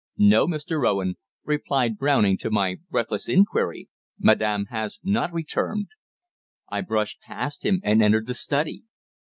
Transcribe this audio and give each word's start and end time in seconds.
"No, 0.17 0.47
Mr. 0.47 0.83
Owen," 0.89 1.17
replied 1.43 1.99
Browning 1.99 2.35
to 2.39 2.49
my 2.49 2.77
breathless 2.89 3.29
inquiry, 3.29 3.87
"madam 4.17 4.65
has 4.71 4.99
not 5.03 5.29
yet 5.29 5.33
returned." 5.35 5.89
I 6.69 6.81
brushed 6.81 7.21
past 7.21 7.63
him 7.63 7.81
and 7.83 8.01
entered 8.01 8.25
the 8.25 8.33
study. 8.33 8.81